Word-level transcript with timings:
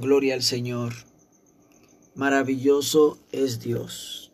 Gloria 0.00 0.34
al 0.34 0.42
Señor. 0.42 0.92
Maravilloso 2.16 3.18
es 3.30 3.60
Dios. 3.60 4.32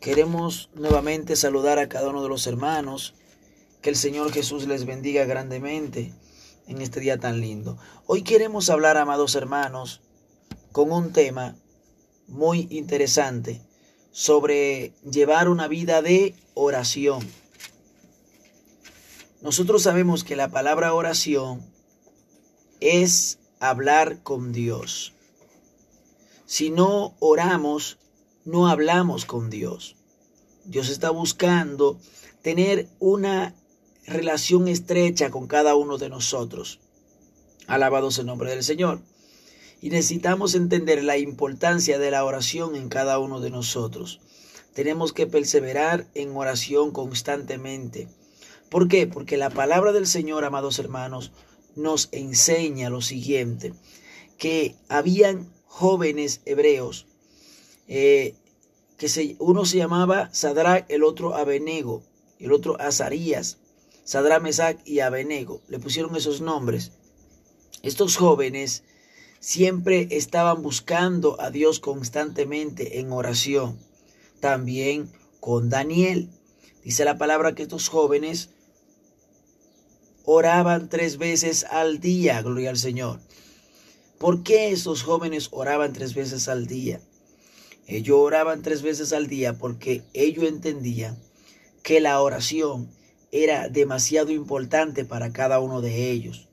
Queremos 0.00 0.68
nuevamente 0.74 1.34
saludar 1.34 1.78
a 1.78 1.88
cada 1.88 2.10
uno 2.10 2.22
de 2.22 2.28
los 2.28 2.46
hermanos. 2.46 3.14
Que 3.80 3.88
el 3.88 3.96
Señor 3.96 4.30
Jesús 4.32 4.66
les 4.66 4.84
bendiga 4.84 5.24
grandemente 5.24 6.12
en 6.66 6.82
este 6.82 7.00
día 7.00 7.18
tan 7.18 7.40
lindo. 7.40 7.78
Hoy 8.06 8.22
queremos 8.22 8.68
hablar, 8.68 8.98
amados 8.98 9.34
hermanos, 9.34 10.02
con 10.72 10.92
un 10.92 11.12
tema 11.12 11.56
muy 12.26 12.66
interesante 12.70 13.62
sobre 14.10 14.92
llevar 15.10 15.48
una 15.48 15.68
vida 15.68 16.02
de 16.02 16.34
oración. 16.52 17.26
Nosotros 19.40 19.84
sabemos 19.84 20.22
que 20.22 20.36
la 20.36 20.50
palabra 20.50 20.92
oración 20.92 21.62
es 22.80 23.37
hablar 23.60 24.22
con 24.22 24.52
Dios. 24.52 25.12
Si 26.46 26.70
no 26.70 27.14
oramos, 27.18 27.98
no 28.44 28.68
hablamos 28.68 29.24
con 29.24 29.50
Dios. 29.50 29.96
Dios 30.64 30.88
está 30.88 31.10
buscando 31.10 31.98
tener 32.42 32.88
una 32.98 33.54
relación 34.06 34.68
estrecha 34.68 35.30
con 35.30 35.46
cada 35.46 35.74
uno 35.74 35.98
de 35.98 36.08
nosotros. 36.08 36.80
Alabado 37.66 38.10
sea 38.10 38.22
el 38.22 38.28
nombre 38.28 38.50
del 38.50 38.64
Señor. 38.64 39.00
Y 39.80 39.90
necesitamos 39.90 40.54
entender 40.54 41.04
la 41.04 41.18
importancia 41.18 41.98
de 41.98 42.10
la 42.10 42.24
oración 42.24 42.74
en 42.74 42.88
cada 42.88 43.18
uno 43.18 43.40
de 43.40 43.50
nosotros. 43.50 44.20
Tenemos 44.72 45.12
que 45.12 45.26
perseverar 45.26 46.06
en 46.14 46.34
oración 46.36 46.90
constantemente. 46.90 48.08
¿Por 48.70 48.88
qué? 48.88 49.06
Porque 49.06 49.36
la 49.36 49.50
palabra 49.50 49.92
del 49.92 50.06
Señor, 50.06 50.44
amados 50.44 50.78
hermanos, 50.78 51.32
nos 51.78 52.08
enseña 52.12 52.90
lo 52.90 53.00
siguiente, 53.00 53.72
que 54.36 54.74
habían 54.88 55.50
jóvenes 55.66 56.42
hebreos, 56.44 57.06
eh, 57.86 58.34
que 58.98 59.08
se, 59.08 59.36
uno 59.38 59.64
se 59.64 59.78
llamaba 59.78 60.28
Sadrach, 60.34 60.84
el 60.88 61.04
otro 61.04 61.34
Abenego, 61.34 62.02
el 62.38 62.52
otro 62.52 62.80
Azarías, 62.80 63.58
Sadrach, 64.04 64.42
Mesach 64.42 64.78
y 64.84 65.00
Abenego, 65.00 65.62
le 65.68 65.78
pusieron 65.78 66.16
esos 66.16 66.40
nombres. 66.40 66.92
Estos 67.82 68.16
jóvenes 68.16 68.82
siempre 69.40 70.08
estaban 70.10 70.62
buscando 70.62 71.40
a 71.40 71.50
Dios 71.50 71.78
constantemente 71.78 72.98
en 72.98 73.12
oración. 73.12 73.78
También 74.40 75.12
con 75.40 75.68
Daniel. 75.68 76.28
Dice 76.82 77.04
la 77.04 77.18
palabra 77.18 77.54
que 77.54 77.62
estos 77.62 77.88
jóvenes 77.88 78.50
oraban 80.30 80.90
tres 80.90 81.16
veces 81.16 81.64
al 81.64 82.00
día, 82.00 82.42
gloria 82.42 82.68
al 82.68 82.76
Señor. 82.76 83.18
¿Por 84.18 84.42
qué 84.42 84.72
esos 84.72 85.02
jóvenes 85.02 85.48
oraban 85.52 85.94
tres 85.94 86.12
veces 86.12 86.48
al 86.48 86.66
día? 86.66 87.00
Ellos 87.86 88.18
oraban 88.20 88.60
tres 88.60 88.82
veces 88.82 89.14
al 89.14 89.26
día 89.26 89.54
porque 89.54 90.02
ellos 90.12 90.44
entendían 90.44 91.16
que 91.82 92.00
la 92.00 92.20
oración 92.20 92.90
era 93.32 93.70
demasiado 93.70 94.30
importante 94.30 95.06
para 95.06 95.32
cada 95.32 95.60
uno 95.60 95.80
de 95.80 96.10
ellos. 96.10 96.46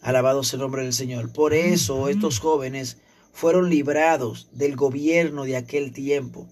Alabado 0.00 0.42
sea 0.42 0.56
el 0.56 0.62
nombre 0.62 0.82
del 0.82 0.92
Señor. 0.92 1.32
Por 1.32 1.54
eso 1.54 2.08
estos 2.08 2.40
jóvenes 2.40 2.96
fueron 3.32 3.70
librados 3.70 4.48
del 4.50 4.74
gobierno 4.74 5.44
de 5.44 5.56
aquel 5.56 5.92
tiempo. 5.92 6.48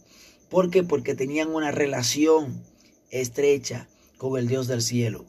¿Por 0.49 0.71
qué? 0.71 0.85
Porque 0.85 1.17
tenían 1.17 1.53
una 1.53 1.73
relación 1.73 2.63
estrecha 3.11 3.89
con 4.19 4.39
el 4.39 4.47
Dios 4.47 4.69
del 4.69 4.83
cielo. 4.83 5.25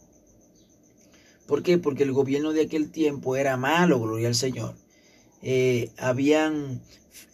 ¿Por 1.49 1.63
qué? 1.63 1.79
Porque 1.79 2.03
el 2.03 2.11
gobierno 2.11 2.53
de 2.53 2.61
aquel 2.61 2.91
tiempo 2.91 3.35
era 3.35 3.57
malo, 3.57 3.99
gloria 3.99 4.27
al 4.27 4.35
Señor. 4.35 4.75
Eh, 5.41 5.89
habían 5.97 6.79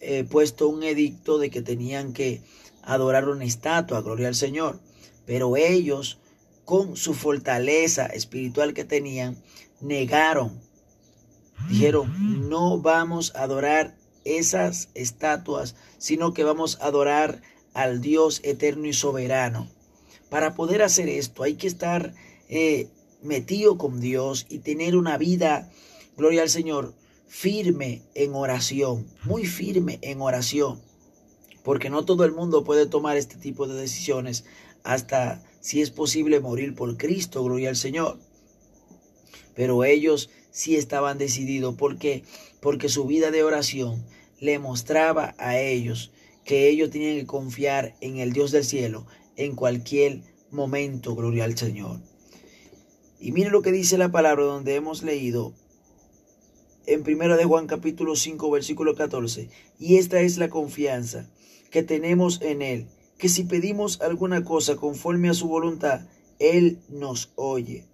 eh, 0.00 0.24
puesto 0.24 0.68
un 0.68 0.82
edicto 0.84 1.36
de 1.36 1.50
que 1.50 1.60
tenían 1.60 2.14
que 2.14 2.40
adorar 2.80 3.28
una 3.28 3.44
estatua, 3.44 4.00
gloria 4.00 4.28
al 4.28 4.34
Señor. 4.34 4.80
Pero 5.26 5.58
ellos, 5.58 6.18
con 6.64 6.96
su 6.96 7.12
fortaleza 7.12 8.06
espiritual 8.06 8.72
que 8.72 8.86
tenían, 8.86 9.36
negaron. 9.82 10.62
Dijeron, 11.68 12.48
no 12.48 12.78
vamos 12.80 13.34
a 13.34 13.42
adorar 13.42 13.98
esas 14.24 14.88
estatuas, 14.94 15.74
sino 15.98 16.32
que 16.32 16.42
vamos 16.42 16.78
a 16.80 16.86
adorar 16.86 17.42
al 17.74 18.00
Dios 18.00 18.40
eterno 18.44 18.86
y 18.86 18.94
soberano. 18.94 19.68
Para 20.30 20.54
poder 20.54 20.80
hacer 20.80 21.10
esto 21.10 21.42
hay 21.42 21.56
que 21.56 21.66
estar 21.66 22.14
eh, 22.48 22.88
metido 23.22 23.78
con 23.78 24.00
Dios 24.00 24.46
y 24.48 24.58
tener 24.58 24.96
una 24.96 25.18
vida, 25.18 25.70
gloria 26.16 26.42
al 26.42 26.50
Señor, 26.50 26.94
firme 27.28 28.02
en 28.14 28.34
oración, 28.34 29.06
muy 29.24 29.46
firme 29.46 29.98
en 30.02 30.20
oración, 30.20 30.80
porque 31.62 31.90
no 31.90 32.04
todo 32.04 32.24
el 32.24 32.32
mundo 32.32 32.64
puede 32.64 32.86
tomar 32.86 33.16
este 33.16 33.36
tipo 33.36 33.66
de 33.66 33.80
decisiones 33.80 34.44
hasta 34.84 35.42
si 35.60 35.82
es 35.82 35.90
posible 35.90 36.40
morir 36.40 36.74
por 36.74 36.96
Cristo, 36.96 37.42
gloria 37.42 37.70
al 37.70 37.76
Señor. 37.76 38.18
Pero 39.54 39.84
ellos 39.84 40.30
sí 40.50 40.76
estaban 40.76 41.18
decididos 41.18 41.74
porque 41.76 42.22
porque 42.60 42.88
su 42.88 43.04
vida 43.04 43.30
de 43.30 43.44
oración 43.44 44.04
le 44.40 44.58
mostraba 44.58 45.34
a 45.38 45.58
ellos 45.58 46.10
que 46.44 46.68
ellos 46.68 46.90
tenían 46.90 47.18
que 47.18 47.26
confiar 47.26 47.94
en 48.00 48.18
el 48.18 48.32
Dios 48.32 48.50
del 48.50 48.64
cielo 48.64 49.06
en 49.36 49.54
cualquier 49.54 50.22
momento, 50.50 51.14
gloria 51.14 51.44
al 51.44 51.56
Señor. 51.56 52.00
Y 53.18 53.32
mire 53.32 53.50
lo 53.50 53.62
que 53.62 53.72
dice 53.72 53.96
la 53.96 54.10
palabra 54.10 54.44
donde 54.44 54.74
hemos 54.74 55.02
leído 55.02 55.54
en 56.84 57.00
1 57.00 57.36
de 57.36 57.44
Juan 57.46 57.66
capítulo 57.66 58.14
5 58.14 58.50
versículo 58.50 58.94
14. 58.94 59.48
Y 59.78 59.96
esta 59.96 60.20
es 60.20 60.36
la 60.36 60.50
confianza 60.50 61.26
que 61.70 61.82
tenemos 61.82 62.42
en 62.42 62.60
Él, 62.60 62.86
que 63.16 63.30
si 63.30 63.44
pedimos 63.44 64.02
alguna 64.02 64.44
cosa 64.44 64.76
conforme 64.76 65.30
a 65.30 65.34
su 65.34 65.48
voluntad, 65.48 66.02
Él 66.38 66.78
nos 66.90 67.32
oye. 67.36 67.86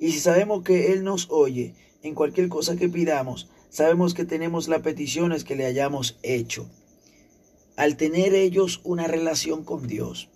Y 0.00 0.10
si 0.10 0.18
sabemos 0.18 0.64
que 0.64 0.92
Él 0.92 1.04
nos 1.04 1.30
oye 1.30 1.74
en 2.02 2.16
cualquier 2.16 2.48
cosa 2.48 2.74
que 2.74 2.88
pidamos, 2.88 3.48
sabemos 3.70 4.12
que 4.12 4.24
tenemos 4.24 4.66
las 4.66 4.82
peticiones 4.82 5.44
que 5.44 5.54
le 5.54 5.66
hayamos 5.66 6.18
hecho. 6.24 6.68
Al 7.76 7.96
tener 7.96 8.34
ellos 8.34 8.80
una 8.82 9.06
relación 9.06 9.64
con 9.64 9.86
Dios, 9.86 10.30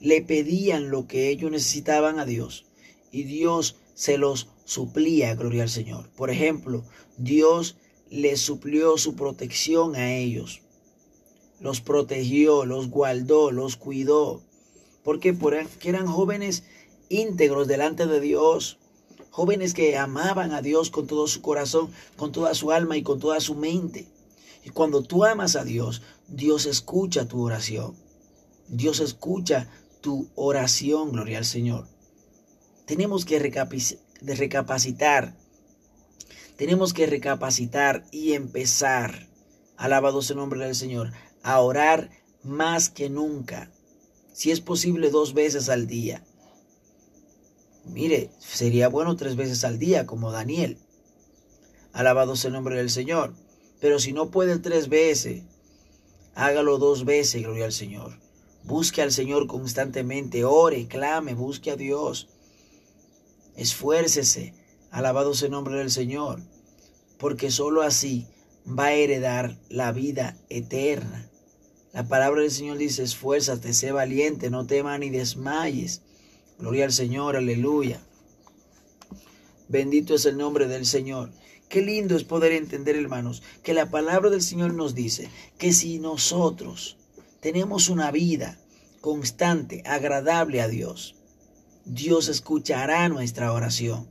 le 0.00 0.22
pedían 0.22 0.88
lo 0.90 1.08
que 1.08 1.28
ellos 1.28 1.50
necesitaban 1.50 2.20
a 2.20 2.24
Dios 2.24 2.64
y 3.12 3.24
Dios 3.24 3.76
se 3.94 4.18
los 4.18 4.48
suplía, 4.64 5.34
gloria 5.34 5.62
al 5.62 5.68
Señor. 5.68 6.08
Por 6.16 6.30
ejemplo, 6.30 6.82
Dios 7.18 7.76
les 8.10 8.40
suplió 8.40 8.98
su 8.98 9.14
protección 9.14 9.94
a 9.94 10.14
ellos. 10.14 10.62
Los 11.60 11.80
protegió, 11.80 12.64
los 12.64 12.88
guardó, 12.88 13.52
los 13.52 13.76
cuidó. 13.76 14.42
Porque 15.04 15.36
eran 15.84 16.06
jóvenes 16.06 16.64
íntegros 17.08 17.68
delante 17.68 18.06
de 18.06 18.20
Dios. 18.20 18.78
Jóvenes 19.30 19.74
que 19.74 19.96
amaban 19.96 20.52
a 20.52 20.62
Dios 20.62 20.90
con 20.90 21.06
todo 21.06 21.28
su 21.28 21.42
corazón, 21.42 21.90
con 22.16 22.32
toda 22.32 22.54
su 22.54 22.70
alma 22.72 22.96
y 22.96 23.02
con 23.02 23.20
toda 23.20 23.40
su 23.40 23.54
mente. 23.54 24.06
Y 24.64 24.70
cuando 24.70 25.02
tú 25.02 25.24
amas 25.24 25.56
a 25.56 25.64
Dios, 25.64 26.02
Dios 26.28 26.66
escucha 26.66 27.28
tu 27.28 27.42
oración. 27.42 27.94
Dios 28.68 29.00
escucha 29.00 29.68
tu 30.00 30.28
oración, 30.34 31.12
gloria 31.12 31.38
al 31.38 31.44
Señor. 31.44 31.91
Tenemos 32.86 33.24
que 33.24 33.38
recapacitar. 33.38 35.34
Tenemos 36.56 36.92
que 36.92 37.06
recapacitar 37.06 38.04
y 38.10 38.32
empezar, 38.34 39.28
alabado 39.76 40.22
sea 40.22 40.34
el 40.34 40.40
nombre 40.40 40.64
del 40.64 40.74
Señor, 40.74 41.12
a 41.42 41.60
orar 41.60 42.10
más 42.42 42.88
que 42.88 43.08
nunca. 43.08 43.70
Si 44.32 44.50
es 44.50 44.60
posible 44.60 45.10
dos 45.10 45.34
veces 45.34 45.68
al 45.68 45.86
día. 45.86 46.24
Mire, 47.84 48.30
sería 48.38 48.88
bueno 48.88 49.16
tres 49.16 49.36
veces 49.36 49.64
al 49.64 49.78
día, 49.78 50.06
como 50.06 50.30
Daniel. 50.30 50.78
Alabado 51.92 52.36
sea 52.36 52.48
el 52.48 52.54
nombre 52.54 52.76
del 52.76 52.90
Señor. 52.90 53.34
Pero 53.80 53.98
si 53.98 54.12
no 54.12 54.30
puede 54.30 54.58
tres 54.58 54.88
veces, 54.88 55.42
hágalo 56.34 56.78
dos 56.78 57.04
veces, 57.04 57.42
gloria 57.42 57.64
al 57.64 57.72
Señor. 57.72 58.18
Busque 58.64 59.02
al 59.02 59.10
Señor 59.10 59.48
constantemente, 59.48 60.44
ore, 60.44 60.86
clame, 60.86 61.34
busque 61.34 61.72
a 61.72 61.76
Dios. 61.76 62.28
Esfuércese, 63.56 64.54
alabado 64.90 65.34
sea 65.34 65.46
el 65.46 65.52
nombre 65.52 65.78
del 65.78 65.90
Señor, 65.90 66.40
porque 67.18 67.50
sólo 67.50 67.82
así 67.82 68.26
va 68.66 68.86
a 68.86 68.92
heredar 68.94 69.58
la 69.68 69.92
vida 69.92 70.36
eterna. 70.48 71.28
La 71.92 72.08
palabra 72.08 72.40
del 72.40 72.50
Señor 72.50 72.78
dice, 72.78 73.02
esfuérzate, 73.02 73.74
sé 73.74 73.92
valiente, 73.92 74.48
no 74.48 74.66
temas 74.66 74.98
ni 74.98 75.10
desmayes. 75.10 76.00
Gloria 76.58 76.86
al 76.86 76.92
Señor, 76.92 77.36
aleluya. 77.36 78.00
Bendito 79.68 80.14
es 80.14 80.24
el 80.24 80.38
nombre 80.38 80.66
del 80.68 80.86
Señor. 80.86 81.30
Qué 81.68 81.82
lindo 81.82 82.16
es 82.16 82.24
poder 82.24 82.52
entender, 82.52 82.96
hermanos, 82.96 83.42
que 83.62 83.74
la 83.74 83.90
palabra 83.90 84.30
del 84.30 84.42
Señor 84.42 84.74
nos 84.74 84.94
dice 84.94 85.28
que 85.58 85.72
si 85.72 85.98
nosotros 85.98 86.96
tenemos 87.40 87.88
una 87.88 88.10
vida 88.10 88.58
constante, 89.00 89.82
agradable 89.86 90.60
a 90.60 90.68
Dios, 90.68 91.16
Dios 91.84 92.28
escuchará 92.28 93.08
nuestra 93.08 93.52
oración. 93.52 94.06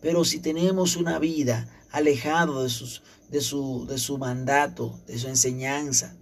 Pero 0.00 0.24
si 0.24 0.38
tenemos 0.38 0.96
una 0.96 1.18
vida 1.18 1.68
alejado 1.90 2.62
de, 2.62 2.68
sus, 2.68 3.02
de, 3.30 3.40
su, 3.40 3.86
de 3.88 3.98
su 3.98 4.18
mandato, 4.18 4.98
de 5.06 5.18
su 5.18 5.28
enseñanza, 5.28 6.14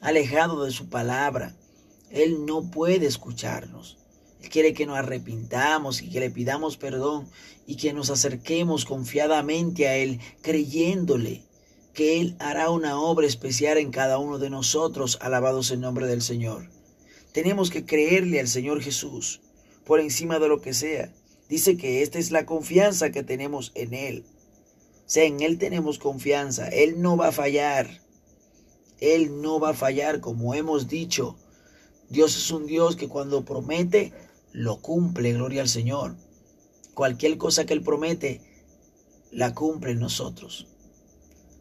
alejado 0.00 0.64
de 0.64 0.72
su 0.72 0.88
palabra. 0.88 1.54
Él 2.10 2.44
no 2.44 2.70
puede 2.70 3.06
escucharnos. 3.06 3.98
Él 4.42 4.50
quiere 4.50 4.74
que 4.74 4.86
nos 4.86 4.98
arrepintamos 4.98 6.02
y 6.02 6.10
que 6.10 6.20
le 6.20 6.30
pidamos 6.30 6.76
perdón 6.76 7.28
y 7.66 7.76
que 7.76 7.92
nos 7.92 8.10
acerquemos 8.10 8.84
confiadamente 8.84 9.86
a 9.86 9.96
Él, 9.96 10.20
creyéndole 10.42 11.44
que 11.94 12.20
Él 12.20 12.36
hará 12.38 12.70
una 12.70 12.98
obra 12.98 13.26
especial 13.26 13.78
en 13.78 13.90
cada 13.90 14.18
uno 14.18 14.38
de 14.38 14.50
nosotros, 14.50 15.18
alabados 15.20 15.70
en 15.70 15.80
nombre 15.80 16.06
del 16.06 16.22
Señor. 16.22 16.68
Tenemos 17.32 17.70
que 17.70 17.84
creerle 17.86 18.40
al 18.40 18.48
Señor 18.48 18.82
Jesús 18.82 19.41
por 19.84 20.00
encima 20.00 20.38
de 20.38 20.48
lo 20.48 20.60
que 20.60 20.74
sea. 20.74 21.12
Dice 21.48 21.76
que 21.76 22.02
esta 22.02 22.18
es 22.18 22.30
la 22.30 22.46
confianza 22.46 23.10
que 23.10 23.22
tenemos 23.22 23.72
en 23.74 23.94
Él. 23.94 24.24
O 25.06 25.10
sea, 25.12 25.24
en 25.24 25.40
Él 25.40 25.58
tenemos 25.58 25.98
confianza. 25.98 26.68
Él 26.68 27.00
no 27.00 27.16
va 27.16 27.28
a 27.28 27.32
fallar. 27.32 28.00
Él 29.00 29.42
no 29.42 29.60
va 29.60 29.70
a 29.70 29.74
fallar, 29.74 30.20
como 30.20 30.54
hemos 30.54 30.88
dicho. 30.88 31.36
Dios 32.08 32.36
es 32.36 32.50
un 32.50 32.66
Dios 32.66 32.96
que 32.96 33.08
cuando 33.08 33.44
promete, 33.44 34.12
lo 34.52 34.80
cumple, 34.80 35.32
gloria 35.32 35.62
al 35.62 35.68
Señor. 35.68 36.16
Cualquier 36.94 37.36
cosa 37.36 37.64
que 37.66 37.72
Él 37.72 37.82
promete, 37.82 38.40
la 39.30 39.54
cumple 39.54 39.92
en 39.92 39.98
nosotros. 39.98 40.68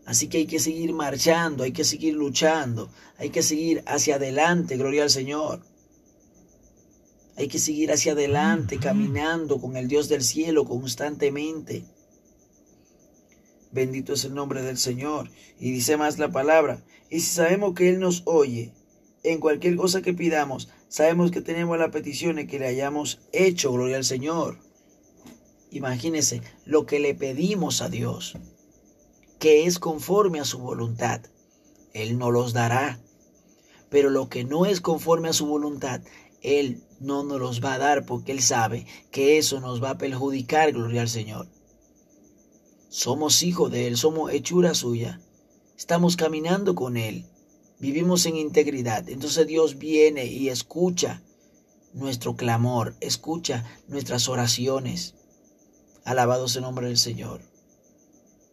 Así 0.06 0.28
que 0.28 0.40
hay 0.40 0.46
que 0.46 0.60
seguir 0.60 0.94
marchando, 0.94 1.64
hay 1.64 1.72
que 1.72 1.84
seguir 1.84 2.16
luchando, 2.16 2.90
hay 3.18 3.30
que 3.30 3.44
seguir 3.44 3.84
hacia 3.86 4.16
adelante, 4.16 4.78
gloria 4.78 5.04
al 5.04 5.10
Señor. 5.10 5.62
Hay 7.38 7.48
que 7.48 7.60
seguir 7.60 7.92
hacia 7.92 8.12
adelante, 8.12 8.78
caminando 8.78 9.60
con 9.60 9.78
el 9.78 9.88
Dios 9.88 10.10
del 10.10 10.24
cielo 10.24 10.66
constantemente. 10.66 11.84
Bendito 13.72 14.14
es 14.14 14.26
el 14.26 14.34
nombre 14.34 14.62
del 14.62 14.78
Señor. 14.78 15.30
Y 15.60 15.72
dice 15.72 15.98
más 15.98 16.20
la 16.20 16.32
palabra. 16.32 16.84
Y 17.10 17.22
si 17.22 17.32
sabemos 17.36 17.74
que 17.74 17.90
Él 17.90 18.00
nos 18.00 18.24
oye, 18.26 18.74
en 19.24 19.40
cualquier 19.40 19.76
cosa 19.76 20.02
que 20.02 20.14
pidamos, 20.14 20.70
sabemos 20.90 21.32
que 21.32 21.42
tenemos 21.42 21.78
las 21.78 21.92
peticiones 21.92 22.48
que 22.48 22.60
le 22.60 22.68
hayamos 22.68 23.20
hecho, 23.32 23.72
gloria 23.72 23.98
al 23.98 24.06
Señor. 24.06 24.58
Imagínese 25.72 26.42
lo 26.66 26.86
que 26.86 27.00
le 27.00 27.16
pedimos 27.16 27.82
a 27.82 27.90
Dios 27.90 28.36
que 29.42 29.66
es 29.66 29.80
conforme 29.80 30.40
a 30.40 30.46
su 30.46 30.60
voluntad. 30.60 31.22
Él 31.94 32.20
no 32.20 32.30
los 32.30 32.54
dará. 32.54 33.00
Pero 33.90 34.12
lo 34.12 34.30
que 34.30 34.44
no 34.44 34.68
es 34.68 34.82
conforme 34.82 35.30
a 35.30 35.34
su 35.34 35.48
voluntad, 35.48 36.02
Él 36.44 36.84
no 37.02 37.24
nos 37.24 37.40
los 37.40 37.64
va 37.64 37.74
a 37.74 37.78
dar 37.80 38.06
porque 38.06 38.32
Él 38.32 38.42
sabe 38.42 38.86
que 39.10 39.40
eso 39.40 39.60
nos 39.60 39.84
va 39.84 39.92
a 39.92 39.98
perjudicar, 39.98 40.72
gloria 40.72 41.02
al 41.02 41.10
Señor. 41.10 41.48
Somos 42.90 43.42
hijos 43.42 43.72
de 43.72 43.88
Él, 43.88 43.98
somos 43.98 44.32
hechura 44.32 44.76
suya. 44.76 45.20
Estamos 45.78 46.16
caminando 46.16 46.76
con 46.76 46.98
Él. 46.98 47.26
Vivimos 47.80 48.26
en 48.28 48.38
integridad. 48.38 49.10
Entonces 49.10 49.48
Dios 49.48 49.80
viene 49.80 50.26
y 50.26 50.50
escucha 50.50 51.24
nuestro 51.94 52.36
clamor, 52.36 52.96
escucha 53.00 53.66
nuestras 53.88 54.30
oraciones. 54.30 55.16
Alabado 56.04 56.48
sea 56.48 56.60
el 56.60 56.66
nombre 56.66 56.88
del 56.88 56.98
Señor. 56.98 57.42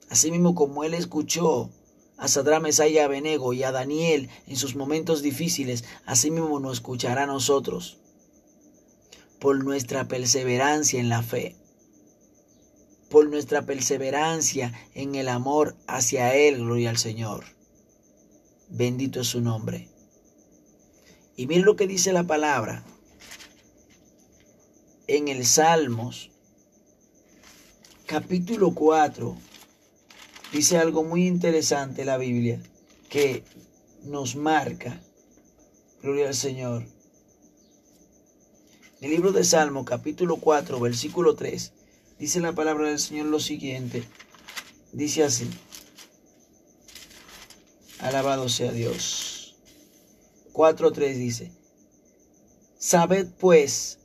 Asimismo 0.09 0.55
como 0.55 0.85
Él 0.85 0.95
escuchó 0.95 1.69
a 2.17 2.29
Sadrán, 2.29 2.63
Mesaya 2.63 3.03
y 3.03 3.05
Abenego 3.05 3.53
y 3.53 3.63
a 3.63 3.73
Daniel 3.73 4.31
en 4.47 4.57
sus 4.57 4.75
momentos 4.75 5.21
difíciles, 5.21 5.85
asimismo 6.07 6.59
nos 6.61 6.79
escuchará 6.79 7.25
a 7.25 7.27
nosotros 7.27 7.99
por 9.39 9.63
nuestra 9.65 10.09
perseverancia 10.09 11.01
en 11.01 11.09
la 11.09 11.23
fe, 11.23 11.55
por 13.09 13.29
nuestra 13.29 13.63
perseverancia 13.63 14.73
en 14.95 15.15
el 15.15 15.29
amor 15.29 15.77
hacia 15.87 16.35
Él, 16.35 16.59
gloria 16.59 16.91
al 16.91 16.99
Señor. 16.99 17.45
Bendito 18.69 19.21
es 19.21 19.29
su 19.29 19.41
nombre. 19.41 19.89
Y 21.37 21.47
miren 21.47 21.65
lo 21.65 21.77
que 21.77 21.87
dice 21.87 22.13
la 22.13 22.25
palabra 22.25 22.85
en 25.07 25.29
el 25.29 25.47
Salmos, 25.47 26.31
capítulo 28.07 28.75
4, 28.75 29.37
dice 30.53 30.79
algo 30.79 31.05
muy 31.05 31.27
interesante 31.27 32.05
la 32.05 32.19
Biblia 32.19 32.61
que 33.09 33.43
nos 34.05 34.37
marca. 34.37 35.01
Gloria 36.03 36.29
al 36.29 36.35
Señor. 36.35 36.98
El 39.01 39.11
libro 39.11 39.33
de 39.33 39.45
Salmo, 39.45 39.85
capítulo 39.85 40.37
4, 40.37 40.81
versículo 40.81 41.35
3, 41.35 41.73
dice 42.19 42.41
la 42.41 42.53
palabra 42.53 42.89
del 42.89 42.99
Señor 42.99 43.27
lo 43.27 43.41
siguiente. 43.41 44.05
Dice 44.93 45.23
así. 45.25 45.49
Alabado 48.01 48.49
sea 48.49 48.73
Dios. 48.73 49.57
4.3 50.53 51.15
dice. 51.15 51.53
Sabed 52.79 53.29
pues 53.39 53.99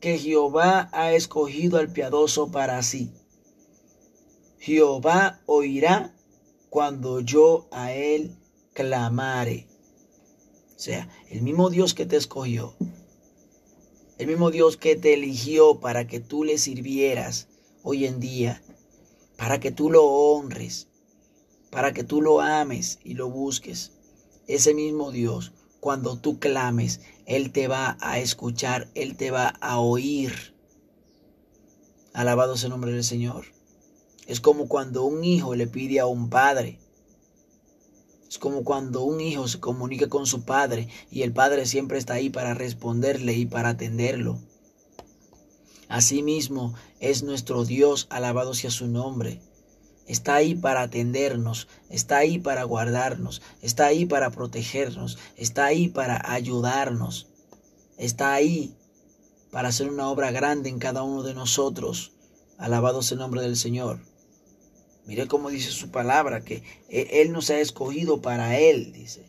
que 0.00 0.18
Jehová 0.18 0.88
ha 0.92 1.12
escogido 1.12 1.78
al 1.78 1.92
piadoso 1.92 2.50
para 2.50 2.82
sí 2.82 3.12
Jehová 4.66 5.40
oirá 5.46 6.12
cuando 6.70 7.20
yo 7.20 7.68
a 7.70 7.92
él 7.92 8.36
clamare. 8.72 9.68
O 10.74 10.78
sea, 10.80 11.08
el 11.30 11.42
mismo 11.42 11.70
Dios 11.70 11.94
que 11.94 12.04
te 12.04 12.16
escogió, 12.16 12.74
el 14.18 14.26
mismo 14.26 14.50
Dios 14.50 14.76
que 14.76 14.96
te 14.96 15.14
eligió 15.14 15.80
para 15.80 16.06
que 16.06 16.20
tú 16.20 16.44
le 16.44 16.58
sirvieras 16.58 17.48
hoy 17.82 18.06
en 18.06 18.18
día, 18.18 18.62
para 19.36 19.60
que 19.60 19.70
tú 19.70 19.90
lo 19.90 20.04
honres, 20.04 20.88
para 21.70 21.92
que 21.92 22.04
tú 22.04 22.22
lo 22.22 22.40
ames 22.40 22.98
y 23.04 23.14
lo 23.14 23.30
busques. 23.30 23.92
Ese 24.46 24.72
mismo 24.72 25.10
Dios, 25.10 25.52
cuando 25.80 26.16
tú 26.18 26.38
clames, 26.38 27.00
Él 27.26 27.52
te 27.52 27.68
va 27.68 27.98
a 28.00 28.18
escuchar, 28.18 28.88
Él 28.94 29.16
te 29.16 29.30
va 29.30 29.48
a 29.60 29.80
oír. 29.80 30.54
Alabado 32.14 32.56
sea 32.56 32.68
el 32.68 32.70
nombre 32.70 32.92
del 32.92 33.04
Señor. 33.04 33.46
Es 34.26 34.40
como 34.40 34.66
cuando 34.66 35.04
un 35.04 35.22
hijo 35.24 35.54
le 35.54 35.66
pide 35.66 36.00
a 36.00 36.06
un 36.06 36.30
padre. 36.30 36.80
Es 38.28 38.38
como 38.38 38.64
cuando 38.64 39.02
un 39.02 39.20
hijo 39.20 39.46
se 39.46 39.60
comunica 39.60 40.08
con 40.08 40.26
su 40.26 40.42
padre 40.44 40.88
y 41.10 41.22
el 41.22 41.32
padre 41.32 41.66
siempre 41.66 41.98
está 41.98 42.14
ahí 42.14 42.30
para 42.30 42.54
responderle 42.54 43.34
y 43.34 43.46
para 43.46 43.70
atenderlo. 43.70 44.38
Asimismo 45.88 46.74
es 46.98 47.22
nuestro 47.22 47.64
Dios, 47.64 48.06
alabado 48.10 48.54
sea 48.54 48.70
su 48.70 48.88
nombre. 48.88 49.40
Está 50.06 50.36
ahí 50.36 50.54
para 50.54 50.82
atendernos, 50.82 51.68
está 51.88 52.18
ahí 52.18 52.38
para 52.38 52.64
guardarnos, 52.64 53.42
está 53.60 53.86
ahí 53.86 54.06
para 54.06 54.30
protegernos, 54.30 55.18
está 55.36 55.66
ahí 55.66 55.88
para 55.88 56.30
ayudarnos, 56.30 57.26
está 57.96 58.32
ahí 58.32 58.74
para 59.50 59.68
hacer 59.68 59.88
una 59.88 60.08
obra 60.08 60.30
grande 60.30 60.68
en 60.68 60.78
cada 60.78 61.02
uno 61.02 61.22
de 61.22 61.34
nosotros. 61.34 62.12
Alabado 62.58 63.02
sea 63.02 63.14
el 63.14 63.20
nombre 63.20 63.42
del 63.42 63.56
Señor. 63.56 64.00
Mire 65.06 65.28
cómo 65.28 65.50
dice 65.50 65.70
su 65.70 65.90
palabra, 65.90 66.42
que 66.42 66.64
e, 66.88 67.22
Él 67.22 67.32
nos 67.32 67.50
ha 67.50 67.60
escogido 67.60 68.20
para 68.20 68.58
Él, 68.58 68.92
dice. 68.92 69.24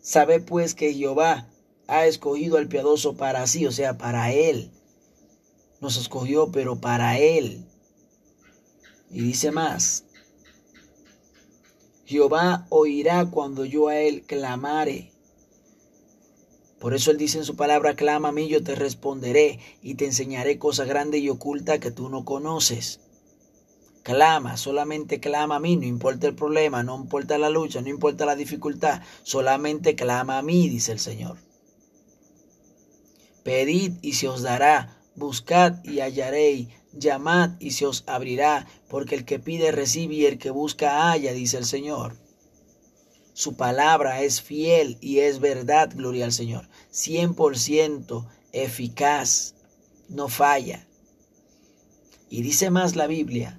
Sabe 0.00 0.40
pues 0.40 0.74
que 0.74 0.94
Jehová 0.94 1.48
ha 1.88 2.06
escogido 2.06 2.58
al 2.58 2.68
piadoso 2.68 3.16
para 3.16 3.46
sí, 3.46 3.66
o 3.66 3.72
sea, 3.72 3.98
para 3.98 4.32
Él. 4.32 4.70
Nos 5.80 5.96
escogió, 5.96 6.52
pero 6.52 6.80
para 6.80 7.18
Él. 7.18 7.66
Y 9.10 9.20
dice 9.20 9.50
más, 9.50 10.04
Jehová 12.06 12.66
oirá 12.70 13.26
cuando 13.30 13.64
yo 13.64 13.88
a 13.88 13.96
Él 13.96 14.22
clamare. 14.22 15.12
Por 16.78 16.94
eso 16.94 17.10
Él 17.10 17.16
dice 17.16 17.38
en 17.38 17.44
su 17.44 17.56
palabra, 17.56 17.94
clama 17.94 18.28
a 18.28 18.32
mí, 18.32 18.48
yo 18.48 18.62
te 18.62 18.74
responderé 18.74 19.58
y 19.82 19.94
te 19.94 20.04
enseñaré 20.04 20.58
cosa 20.58 20.84
grande 20.84 21.18
y 21.18 21.28
oculta 21.30 21.80
que 21.80 21.90
tú 21.90 22.08
no 22.08 22.24
conoces. 22.24 23.01
Clama, 24.02 24.56
solamente 24.56 25.20
clama 25.20 25.56
a 25.56 25.60
mí, 25.60 25.76
no 25.76 25.86
importa 25.86 26.26
el 26.26 26.34
problema, 26.34 26.82
no 26.82 26.96
importa 26.96 27.38
la 27.38 27.50
lucha, 27.50 27.80
no 27.80 27.88
importa 27.88 28.26
la 28.26 28.34
dificultad, 28.34 29.00
solamente 29.22 29.94
clama 29.94 30.38
a 30.38 30.42
mí, 30.42 30.68
dice 30.68 30.90
el 30.90 30.98
Señor. 30.98 31.36
Pedid 33.44 33.92
y 34.02 34.14
se 34.14 34.28
os 34.28 34.42
dará, 34.42 34.98
buscad 35.14 35.84
y 35.84 36.00
hallaréis, 36.00 36.68
llamad 36.92 37.50
y 37.60 37.72
se 37.72 37.86
os 37.86 38.02
abrirá, 38.06 38.66
porque 38.88 39.14
el 39.14 39.24
que 39.24 39.38
pide 39.38 39.70
recibe 39.70 40.14
y 40.14 40.26
el 40.26 40.38
que 40.38 40.50
busca 40.50 41.10
halla, 41.10 41.32
dice 41.32 41.58
el 41.58 41.64
Señor. 41.64 42.16
Su 43.34 43.56
palabra 43.56 44.22
es 44.22 44.42
fiel 44.42 44.98
y 45.00 45.20
es 45.20 45.38
verdad, 45.38 45.90
gloria 45.94 46.24
al 46.24 46.32
Señor. 46.32 46.68
100% 46.92 48.26
eficaz, 48.52 49.54
no 50.08 50.28
falla. 50.28 50.86
Y 52.28 52.42
dice 52.42 52.70
más 52.70 52.94
la 52.94 53.06
Biblia, 53.06 53.58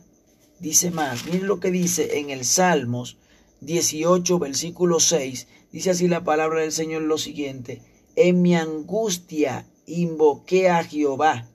dice 0.64 0.92
más. 0.92 1.26
Miren 1.26 1.48
lo 1.48 1.60
que 1.60 1.72
dice 1.72 2.20
en 2.20 2.30
el 2.30 2.46
Salmos 2.46 3.18
18, 3.60 4.40
versículo 4.40 5.02
6. 5.02 5.48
Dice 5.74 5.92
así 5.92 6.08
la 6.08 6.24
palabra 6.24 6.62
del 6.62 6.72
Señor 6.72 7.02
lo 7.02 7.18
siguiente. 7.18 7.82
En 8.16 8.42
mi 8.42 8.56
angustia 8.56 9.68
invoqué 9.86 10.70
a 10.70 10.84
Jehová 10.86 11.50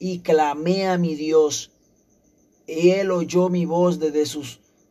y 0.00 0.18
clamé 0.18 0.88
a 0.88 0.98
mi 0.98 1.14
Dios 1.14 1.70
Y 2.66 2.90
él 2.90 3.12
oyó 3.12 3.50
mi 3.50 3.66
voz 3.66 4.00
desde 4.00 4.26
su 4.26 4.42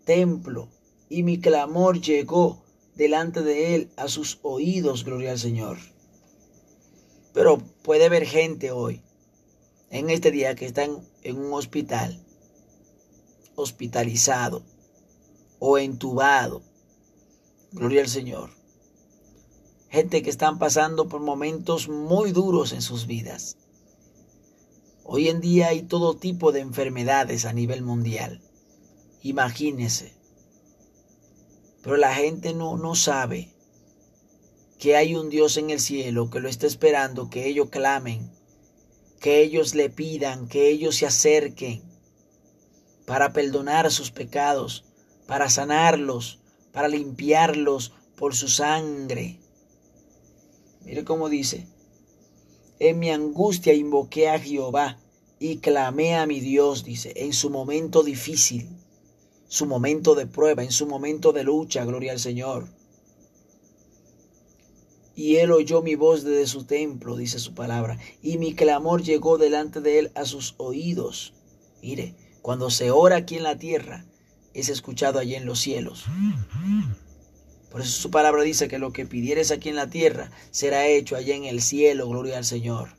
templo, 0.05 0.69
y 1.09 1.23
mi 1.23 1.39
clamor 1.39 1.99
llegó 1.99 2.63
delante 2.95 3.41
de 3.41 3.75
él 3.75 3.89
a 3.97 4.07
sus 4.07 4.39
oídos, 4.43 5.03
gloria 5.03 5.31
al 5.31 5.39
Señor. 5.39 5.77
Pero 7.33 7.57
puede 7.81 8.05
haber 8.05 8.25
gente 8.25 8.69
hoy, 8.71 9.01
en 9.89 10.11
este 10.11 10.29
día, 10.29 10.53
que 10.53 10.67
están 10.67 10.99
en 11.23 11.39
un 11.39 11.51
hospital, 11.53 12.22
hospitalizado 13.55 14.63
o 15.59 15.77
entubado. 15.77 16.61
Gloria 17.71 18.01
al 18.01 18.09
Señor. 18.09 18.51
Gente 19.89 20.21
que 20.21 20.29
están 20.29 20.59
pasando 20.59 21.07
por 21.07 21.21
momentos 21.21 21.87
muy 21.87 22.31
duros 22.31 22.73
en 22.73 22.81
sus 22.81 23.07
vidas. 23.07 23.57
Hoy 25.03 25.29
en 25.29 25.41
día 25.41 25.67
hay 25.67 25.83
todo 25.83 26.15
tipo 26.15 26.51
de 26.51 26.61
enfermedades 26.61 27.45
a 27.45 27.53
nivel 27.53 27.83
mundial. 27.83 28.41
Imagínese. 29.21 30.13
Pero 31.81 31.97
la 31.97 32.13
gente 32.15 32.53
no, 32.53 32.77
no 32.77 32.95
sabe 32.95 33.53
que 34.79 34.95
hay 34.95 35.15
un 35.15 35.29
Dios 35.29 35.57
en 35.57 35.69
el 35.69 35.79
cielo 35.79 36.29
que 36.29 36.39
lo 36.39 36.49
está 36.49 36.67
esperando, 36.67 37.29
que 37.29 37.47
ellos 37.47 37.69
clamen, 37.69 38.31
que 39.19 39.41
ellos 39.41 39.75
le 39.75 39.89
pidan, 39.89 40.47
que 40.47 40.69
ellos 40.69 40.97
se 40.97 41.05
acerquen 41.05 41.92
para 43.05 43.33
perdonar 43.33 43.91
sus 43.91 44.11
pecados, 44.11 44.85
para 45.27 45.49
sanarlos, 45.49 46.39
para 46.71 46.87
limpiarlos 46.87 47.93
por 48.15 48.35
su 48.35 48.47
sangre. 48.47 49.39
Mire 50.85 51.03
cómo 51.03 51.29
dice, 51.29 51.67
en 52.79 52.99
mi 52.99 53.11
angustia 53.11 53.73
invoqué 53.73 54.29
a 54.29 54.39
Jehová 54.39 54.99
y 55.39 55.57
clamé 55.57 56.15
a 56.15 56.25
mi 56.25 56.39
Dios, 56.39 56.83
dice, 56.83 57.13
en 57.15 57.33
su 57.33 57.49
momento 57.49 58.03
difícil, 58.03 58.69
su 59.47 59.65
momento 59.65 60.15
de 60.15 60.25
prueba, 60.25 60.63
en 60.63 60.71
su 60.71 60.87
momento 60.87 61.31
de 61.31 61.43
lucha, 61.43 61.85
gloria 61.85 62.11
al 62.11 62.19
Señor. 62.19 62.67
Y 65.15 65.35
él 65.35 65.51
oyó 65.51 65.81
mi 65.81 65.95
voz 65.95 66.23
desde 66.23 66.47
su 66.47 66.63
templo, 66.63 67.15
dice 67.15 67.37
su 67.39 67.53
palabra, 67.53 67.99
y 68.21 68.39
mi 68.39 68.55
clamor 68.55 69.03
llegó 69.03 69.37
delante 69.37 69.79
de 69.79 69.99
él 69.99 70.11
a 70.15 70.25
sus 70.25 70.55
oídos. 70.57 71.33
Mire, 71.81 72.15
cuando 72.43 72.69
se 72.69 72.91
ora 72.91 73.15
aquí 73.15 73.37
en 73.37 73.43
la 73.43 73.57
tierra, 73.57 74.05
es 74.53 74.67
escuchado 74.67 75.17
allí 75.17 75.33
en 75.35 75.45
los 75.45 75.61
cielos. 75.61 76.03
Por 77.71 77.79
eso 77.79 78.01
su 78.01 78.11
palabra 78.11 78.43
dice 78.43 78.67
que 78.67 78.79
lo 78.79 78.91
que 78.91 79.05
pidieres 79.05 79.49
aquí 79.49 79.69
en 79.69 79.77
la 79.77 79.89
tierra 79.89 80.29
será 80.51 80.85
hecho 80.85 81.15
allá 81.15 81.35
en 81.35 81.45
el 81.45 81.61
cielo, 81.61 82.09
gloria 82.09 82.37
al 82.37 82.43
Señor. 82.43 82.97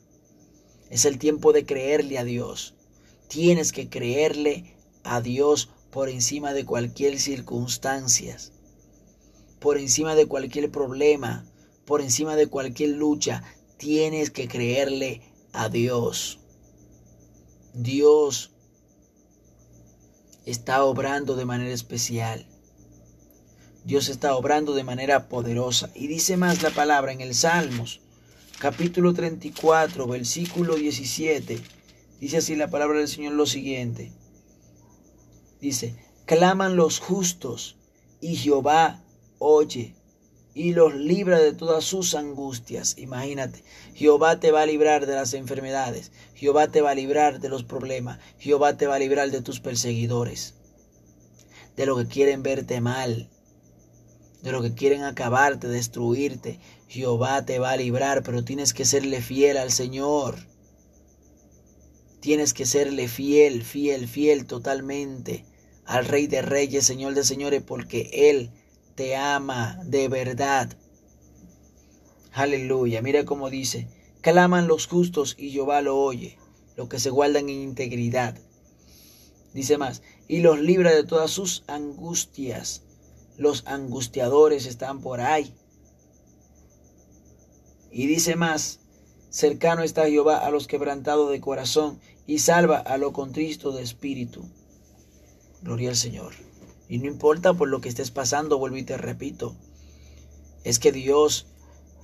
Es 0.89 1.05
el 1.05 1.19
tiempo 1.19 1.53
de 1.53 1.67
creerle 1.67 2.17
a 2.17 2.25
Dios. 2.25 2.75
Tienes 3.29 3.73
que 3.73 3.91
creerle 3.91 4.75
a 5.03 5.21
Dios 5.21 5.69
por 5.91 6.09
encima 6.09 6.55
de 6.55 6.65
cualquier 6.65 7.21
circunstancia, 7.21 8.39
por 9.61 9.77
encima 9.77 10.15
de 10.15 10.25
cualquier 10.25 10.71
problema, 10.71 11.45
por 11.85 12.01
encima 12.01 12.35
de 12.35 12.47
cualquier 12.47 12.97
lucha. 12.97 13.45
Tienes 13.77 14.31
que 14.31 14.49
creerle 14.49 15.21
a 15.53 15.69
Dios. 15.69 16.41
Dios 17.75 18.54
está 20.47 20.85
obrando 20.85 21.37
de 21.37 21.45
manera 21.45 21.73
especial. 21.73 22.47
Dios 23.85 24.09
está 24.09 24.35
obrando 24.35 24.75
de 24.75 24.85
manera 24.85 25.29
poderosa. 25.29 25.91
Y 25.95 26.07
dice 26.07 26.37
más 26.37 26.63
la 26.63 26.71
palabra 26.71 27.13
en 27.13 27.21
el 27.21 27.35
Salmos, 27.35 28.01
capítulo 28.59 29.13
34, 29.13 30.07
versículo 30.07 30.77
17. 30.77 31.61
Dice 32.21 32.37
así 32.39 32.57
la 32.57 32.71
palabra 32.71 32.99
del 32.99 33.09
Señor 33.09 33.35
lo 33.35 33.47
siguiente. 33.47 34.13
Dice, 35.61 35.97
claman 36.25 36.77
los 36.77 36.99
justos 36.99 37.77
y 38.21 38.37
Jehová 38.37 39.03
oye 39.39 39.95
y 40.55 40.73
los 40.73 40.95
libra 40.95 41.41
de 41.41 41.53
todas 41.53 41.85
sus 41.85 42.15
angustias. 42.15 42.97
Imagínate, 42.99 43.65
Jehová 43.95 44.39
te 44.39 44.53
va 44.53 44.63
a 44.63 44.67
librar 44.67 45.07
de 45.07 45.15
las 45.15 45.35
enfermedades, 45.35 46.13
Jehová 46.35 46.69
te 46.69 46.81
va 46.81 46.93
a 46.93 46.95
librar 46.95 47.41
de 47.41 47.49
los 47.49 47.65
problemas, 47.65 48.21
Jehová 48.39 48.77
te 48.77 48.87
va 48.87 48.95
a 48.95 49.01
librar 49.01 49.31
de 49.31 49.43
tus 49.43 49.61
perseguidores, 49.61 50.55
de 51.77 51.87
lo 51.87 51.97
que 51.97 52.07
quieren 52.07 52.43
verte 52.43 52.81
mal, 52.81 53.29
de 54.43 54.53
lo 54.53 54.63
que 54.63 54.75
quieren 54.75 55.03
acabarte, 55.03 55.69
destruirte. 55.69 56.61
Jehová 56.87 57.45
te 57.47 57.59
va 57.59 57.73
a 57.73 57.77
librar, 57.77 58.23
pero 58.23 58.45
tienes 58.45 58.75
que 58.75 58.85
serle 58.85 59.23
fiel 59.23 59.57
al 59.57 59.73
Señor. 59.73 60.37
Tienes 62.21 62.53
que 62.53 62.67
serle 62.67 63.09
fiel, 63.09 63.65
fiel, 63.65 64.07
fiel 64.07 64.47
totalmente 64.47 65.47
al 65.87 66.05
Rey 66.05 66.27
de 66.27 66.43
Reyes, 66.43 66.85
Señor 66.85 67.15
de 67.15 67.25
Señores, 67.25 67.63
porque 67.63 68.11
Él 68.31 68.51
te 68.95 69.17
ama 69.17 69.79
de 69.85 70.09
verdad. 70.09 70.77
Aleluya. 72.33 73.03
Mira 73.03 73.25
cómo 73.25 73.51
dice, 73.51 73.89
claman 74.21 74.69
los 74.69 74.87
justos 74.87 75.37
y 75.39 75.51
Jehová 75.51 75.83
lo 75.83 75.99
oye, 75.99 76.39
los 76.77 76.89
que 76.89 76.99
se 76.99 77.11
guardan 77.11 77.49
en 77.49 77.61
integridad. 77.63 78.37
Dice 79.53 79.79
más, 79.79 80.03
y 80.29 80.41
los 80.41 80.59
libra 80.61 80.93
de 80.95 81.05
todas 81.05 81.31
sus 81.31 81.65
angustias 81.69 82.83
los 83.37 83.67
angustiadores 83.67 84.67
están 84.67 85.01
por 85.01 85.21
ahí. 85.21 85.53
Y 87.91 88.07
dice 88.07 88.37
más, 88.37 88.81
cercano 89.31 89.83
está 89.83 90.09
Jehová 90.09 90.39
a 90.39 90.51
los 90.51 90.67
quebrantados 90.67 91.31
de 91.31 91.41
corazón 91.41 92.01
y 92.27 92.39
salva 92.39 92.79
a 92.79 92.97
los 92.97 93.13
contristo 93.13 93.73
de 93.73 93.83
espíritu. 93.83 94.45
Gloria 95.63 95.91
al 95.91 95.97
Señor. 95.97 96.35
Y 96.89 96.99
no 96.99 97.07
importa 97.07 97.55
por 97.55 97.69
lo 97.69 97.81
que 97.81 97.89
estés 97.89 98.11
pasando, 98.11 98.59
vuelvo 98.59 98.77
y 98.77 98.83
te 98.83 98.97
repito, 98.97 99.57
es 100.65 100.79
que 100.79 100.93
Dios 100.93 101.47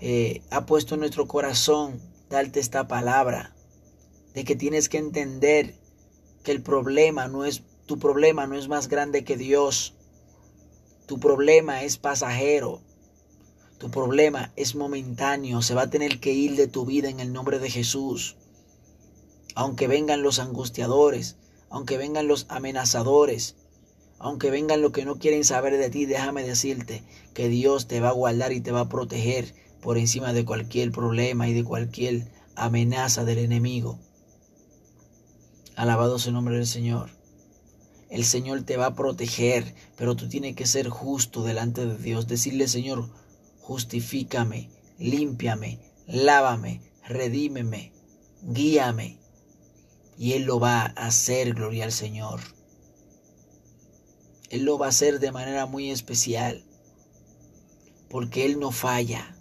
eh, 0.01 0.43
ha 0.51 0.67
puesto 0.67 0.95
en 0.95 1.01
nuestro 1.01 1.27
corazón 1.27 2.01
darte 2.29 2.61
esta 2.61 2.89
palabra 2.89 3.55
de 4.35 4.45
que 4.45 4.57
tienes 4.57 4.89
que 4.89 4.99
entender 4.99 5.75
que 6.43 6.53
el 6.53 6.63
problema 6.63 7.29
no 7.29 7.45
es 7.45 7.63
tu 7.87 7.99
problema 7.99 8.47
no 8.47 8.57
es 8.57 8.69
más 8.69 8.89
grande 8.89 9.25
que 9.25 9.37
Dios 9.37 9.95
tu 11.11 11.19
problema 11.19 11.83
es 11.83 11.99
pasajero. 11.99 12.83
Tu 13.81 13.91
problema 13.91 14.53
es 14.55 14.77
momentáneo. 14.77 15.61
Se 15.61 15.75
va 15.75 15.83
a 15.83 15.91
tener 15.91 16.21
que 16.21 16.33
ir 16.33 16.55
de 16.55 16.69
tu 16.69 16.87
vida 16.87 17.09
en 17.09 17.19
el 17.19 17.33
nombre 17.33 17.59
de 17.59 17.69
Jesús. 17.69 18.37
Aunque 19.57 19.89
vengan 19.89 20.23
los 20.23 20.39
angustiadores, 20.39 21.35
aunque 21.69 21.99
vengan 21.99 22.29
los 22.29 22.47
amenazadores, 22.49 23.57
aunque 24.21 24.51
vengan 24.51 24.83
los 24.83 24.93
que 24.93 25.07
no 25.07 25.19
quieren 25.19 25.45
saber 25.45 25.79
de 25.79 25.89
ti, 25.89 26.05
déjame 26.05 26.45
decirte 26.45 27.03
que 27.33 27.49
Dios 27.49 27.89
te 27.89 28.01
va 28.01 28.11
a 28.11 28.13
guardar 28.13 28.53
y 28.53 28.61
te 28.61 28.71
va 28.71 28.81
a 28.81 28.89
proteger 28.89 29.55
por 29.81 29.97
encima 29.97 30.35
de 30.35 30.45
cualquier 30.45 30.93
problema 30.93 31.49
y 31.49 31.55
de 31.55 31.65
cualquier 31.65 32.27
amenaza 32.55 33.25
del 33.25 33.39
enemigo. 33.39 33.99
Alabado 35.75 36.19
sea 36.19 36.29
el 36.29 36.35
nombre 36.35 36.57
del 36.57 36.67
Señor. 36.67 37.09
El 38.11 38.27
Señor 38.27 38.63
te 38.63 38.77
va 38.77 38.87
a 38.87 38.95
proteger, 38.95 39.75
pero 39.97 40.15
tú 40.17 40.29
tienes 40.29 40.55
que 40.55 40.67
ser 40.67 40.91
justo 40.91 41.43
delante 41.43 41.87
de 41.87 41.97
Dios. 41.97 42.27
Decirle, 42.27 42.69
Señor, 42.69 43.09
justifícame, 43.63 44.69
límpiame, 44.99 45.79
lávame, 46.07 46.83
redímeme, 47.09 47.93
guíame. 48.43 49.17
Y 50.19 50.35
Él 50.35 50.43
lo 50.43 50.61
va 50.61 50.83
a 50.83 51.07
hacer, 51.07 51.55
gloria 51.55 51.85
al 51.85 51.93
Señor. 51.93 52.41
Él 54.51 54.65
lo 54.65 54.79
va 54.79 54.87
a 54.87 54.91
hacer 54.91 55.21
de 55.21 55.33
manera 55.33 55.67
muy 55.67 55.91
especial, 55.91 56.65
porque 58.09 58.45
Él 58.45 58.59
no 58.59 58.73
falla. 58.73 59.37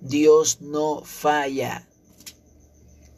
Dios 0.00 0.60
no 0.60 1.02
falla 1.04 1.88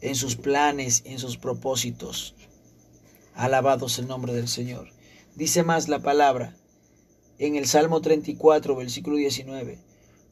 en 0.01 0.15
sus 0.15 0.35
planes, 0.35 1.03
en 1.05 1.19
sus 1.19 1.37
propósitos. 1.37 2.35
Alabados 3.35 3.99
el 3.99 4.07
nombre 4.07 4.33
del 4.33 4.47
Señor. 4.47 4.89
Dice 5.35 5.63
más 5.63 5.87
la 5.87 5.99
palabra 5.99 6.55
en 7.39 7.55
el 7.55 7.65
Salmo 7.67 8.01
34, 8.01 8.75
versículo 8.75 9.17
19. 9.17 9.79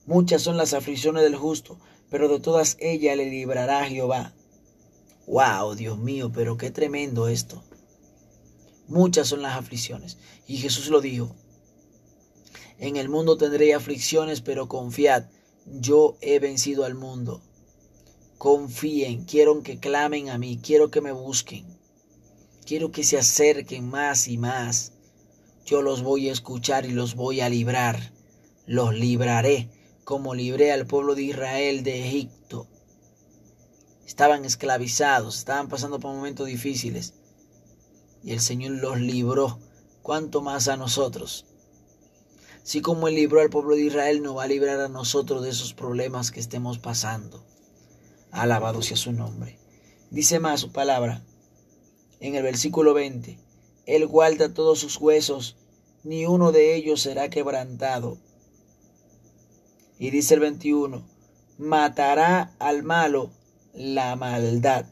Muchas 0.05 0.41
son 0.41 0.58
las 0.58 0.74
aflicciones 0.74 1.24
del 1.24 1.36
justo, 1.36 1.79
pero 2.10 2.27
de 2.27 2.39
todas 2.39 2.77
ellas 2.79 3.17
le 3.17 3.29
librará 3.29 3.86
Jehová. 3.86 4.34
¡Wow, 5.27 5.75
Dios 5.75 5.98
mío! 5.98 6.31
Pero 6.34 6.58
qué 6.58 6.72
tremendo 6.72 7.27
esto. 7.27 7.63
Muchas 8.91 9.29
son 9.29 9.41
las 9.41 9.55
aflicciones. 9.55 10.17
Y 10.48 10.57
Jesús 10.57 10.89
lo 10.89 11.00
dijo. 11.00 11.33
En 12.77 12.98
el 12.98 13.07
mundo 13.07 13.38
tendré 13.38 13.74
aflicciones, 13.74 14.41
pero 14.41 14.67
confiad, 14.67 15.27
yo 15.65 16.17
he 16.19 16.39
vencido 16.39 16.83
al 16.83 16.95
mundo. 16.95 17.41
Confíen, 18.38 19.24
quiero 19.24 19.63
que 19.63 19.79
clamen 19.79 20.29
a 20.29 20.38
mí, 20.38 20.60
quiero 20.62 20.91
que 20.91 21.00
me 21.00 21.13
busquen. 21.13 21.65
Quiero 22.65 22.91
que 22.91 23.05
se 23.05 23.17
acerquen 23.17 23.88
más 23.88 24.27
y 24.27 24.38
más. 24.38 24.91
Yo 25.65 25.81
los 25.81 26.03
voy 26.03 26.27
a 26.27 26.33
escuchar 26.33 26.86
y 26.86 26.91
los 26.91 27.15
voy 27.15 27.39
a 27.39 27.48
librar. 27.48 28.12
Los 28.65 28.93
libraré 28.93 29.69
como 30.03 30.36
libré 30.36 30.74
al 30.74 30.86
pueblo 30.86 31.15
de 31.15 31.24
Israel 31.24 31.83
de 31.83 32.05
Egipto. 32.05 32.67
Estaban 34.05 34.43
esclavizados, 34.43 35.38
estaban 35.38 35.69
pasando 35.69 35.98
por 36.01 36.13
momentos 36.13 36.48
difíciles, 36.48 37.13
y 38.23 38.33
el 38.33 38.39
Señor 38.39 38.73
los 38.73 38.99
libró, 38.99 39.59
cuanto 40.01 40.41
más 40.41 40.67
a 40.67 40.77
nosotros. 40.77 41.45
Así 42.63 42.81
como 42.81 43.07
Él 43.07 43.15
libró 43.15 43.41
al 43.41 43.49
pueblo 43.49 43.75
de 43.75 43.83
Israel, 43.83 44.21
nos 44.21 44.37
va 44.37 44.43
a 44.43 44.47
librar 44.47 44.79
a 44.79 44.89
nosotros 44.89 45.43
de 45.43 45.49
esos 45.49 45.73
problemas 45.73 46.31
que 46.31 46.39
estemos 46.39 46.77
pasando. 46.77 47.43
Alabado 48.31 48.81
sea 48.81 48.97
su 48.97 49.11
nombre. 49.11 49.57
Dice 50.11 50.39
más 50.39 50.59
su 50.59 50.71
palabra 50.71 51.23
en 52.19 52.35
el 52.35 52.43
versículo 52.43 52.93
20. 52.93 53.37
Él 53.87 54.07
guarda 54.07 54.53
todos 54.53 54.79
sus 54.79 54.97
huesos, 54.97 55.57
ni 56.03 56.25
uno 56.25 56.51
de 56.51 56.75
ellos 56.75 57.01
será 57.01 57.29
quebrantado. 57.29 58.17
Y 59.97 60.11
dice 60.11 60.35
el 60.35 60.39
21, 60.39 61.03
matará 61.57 62.55
al 62.59 62.83
malo 62.83 63.31
la 63.73 64.15
maldad. 64.15 64.85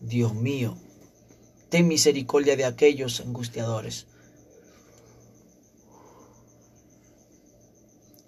Dios 0.00 0.34
mío, 0.34 0.76
ten 1.70 1.86
misericordia 1.88 2.56
de 2.56 2.64
aquellos 2.64 3.20
angustiadores. 3.20 4.06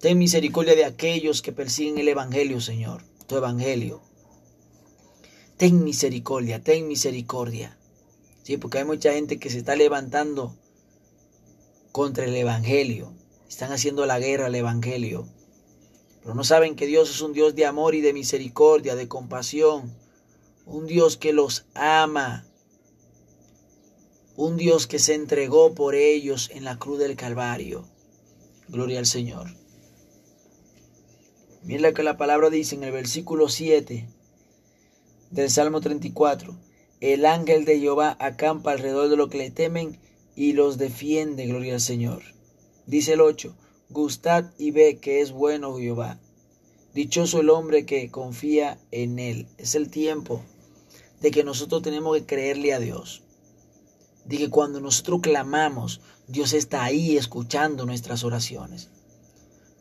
Ten 0.00 0.18
misericordia 0.18 0.74
de 0.74 0.84
aquellos 0.84 1.42
que 1.42 1.52
persiguen 1.52 1.98
el 1.98 2.08
Evangelio, 2.08 2.60
Señor, 2.60 3.04
tu 3.26 3.36
Evangelio. 3.36 4.00
Ten 5.56 5.84
misericordia, 5.84 6.62
ten 6.62 6.88
misericordia. 6.88 7.76
Sí, 8.42 8.56
porque 8.56 8.78
hay 8.78 8.84
mucha 8.84 9.12
gente 9.12 9.38
que 9.38 9.50
se 9.50 9.58
está 9.58 9.76
levantando 9.76 10.56
contra 11.92 12.24
el 12.24 12.34
Evangelio. 12.34 13.12
Están 13.48 13.70
haciendo 13.70 14.06
la 14.06 14.18
guerra 14.18 14.46
al 14.46 14.54
Evangelio. 14.54 15.28
Pero 16.22 16.34
no 16.34 16.42
saben 16.42 16.74
que 16.74 16.86
Dios 16.86 17.10
es 17.10 17.20
un 17.20 17.32
Dios 17.32 17.54
de 17.54 17.66
amor 17.66 17.94
y 17.94 18.00
de 18.00 18.12
misericordia, 18.12 18.94
de 18.96 19.08
compasión. 19.08 19.94
Un 20.66 20.86
Dios 20.86 21.16
que 21.16 21.32
los 21.32 21.64
ama. 21.74 22.44
Un 24.36 24.56
Dios 24.56 24.86
que 24.86 24.98
se 24.98 25.14
entregó 25.14 25.74
por 25.74 25.94
ellos 25.94 26.50
en 26.54 26.64
la 26.64 26.78
cruz 26.78 26.98
del 26.98 27.16
Calvario. 27.16 27.84
Gloria 28.66 28.98
al 28.98 29.04
Señor. 29.04 29.54
Mira 31.62 31.90
lo 31.90 31.94
que 31.94 32.02
la 32.02 32.16
palabra 32.16 32.48
dice 32.48 32.74
en 32.74 32.82
el 32.82 32.92
versículo 32.92 33.50
7 33.50 34.08
del 35.30 35.50
Salmo 35.50 35.82
34. 35.82 36.56
El 37.00 37.26
ángel 37.26 37.66
de 37.66 37.78
Jehová 37.78 38.16
acampa 38.20 38.72
alrededor 38.72 39.10
de 39.10 39.16
los 39.16 39.28
que 39.28 39.36
le 39.36 39.50
temen 39.50 39.98
y 40.34 40.54
los 40.54 40.78
defiende, 40.78 41.46
gloria 41.46 41.74
al 41.74 41.80
Señor. 41.82 42.22
Dice 42.86 43.12
el 43.12 43.20
8, 43.20 43.54
gustad 43.90 44.46
y 44.56 44.70
ve 44.70 44.96
que 44.96 45.20
es 45.20 45.32
bueno 45.32 45.76
Jehová. 45.76 46.18
Dichoso 46.94 47.40
el 47.40 47.50
hombre 47.50 47.84
que 47.84 48.10
confía 48.10 48.78
en 48.92 49.18
él. 49.18 49.46
Es 49.58 49.74
el 49.74 49.90
tiempo 49.90 50.42
de 51.20 51.30
que 51.30 51.44
nosotros 51.44 51.82
tenemos 51.82 52.16
que 52.16 52.24
creerle 52.24 52.72
a 52.72 52.80
Dios. 52.80 53.22
De 54.24 54.38
que 54.38 54.50
cuando 54.50 54.80
nosotros 54.80 55.20
clamamos, 55.22 56.00
Dios 56.28 56.52
está 56.52 56.84
ahí 56.84 57.16
escuchando 57.16 57.86
nuestras 57.86 58.24
oraciones. 58.24 58.88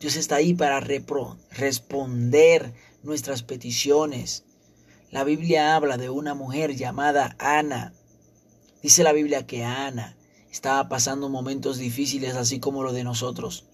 Dios 0.00 0.16
está 0.16 0.36
ahí 0.36 0.52
para 0.52 0.80
responder 0.80 2.74
nuestras 3.02 3.42
peticiones. 3.42 4.44
La 5.10 5.24
Biblia 5.24 5.76
habla 5.76 5.96
de 5.96 6.10
una 6.10 6.34
mujer 6.34 6.74
llamada 6.74 7.36
Ana. 7.38 7.92
Dice 8.82 9.04
la 9.04 9.12
Biblia 9.12 9.46
que 9.46 9.62
Ana 9.62 10.16
estaba 10.50 10.88
pasando 10.88 11.28
momentos 11.28 11.78
difíciles 11.78 12.34
así 12.34 12.58
como 12.58 12.82
lo 12.82 12.92
de 12.92 13.04
nosotros. 13.04 13.64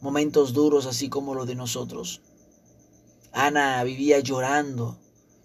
Momentos 0.00 0.52
duros 0.52 0.86
así 0.86 1.08
como 1.08 1.34
lo 1.34 1.46
de 1.46 1.54
nosotros. 1.54 2.20
Ana 3.32 3.82
vivía 3.82 4.20
llorando 4.20 4.98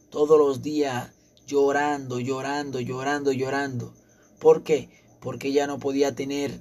todos 0.10 0.38
los 0.38 0.62
días, 0.62 1.12
llorando, 1.48 2.20
llorando, 2.20 2.80
llorando, 2.80 3.32
llorando. 3.32 3.94
¿Por 4.42 4.64
qué? 4.64 4.90
Porque 5.20 5.50
ella 5.50 5.68
no 5.68 5.78
podía 5.78 6.16
tener 6.16 6.60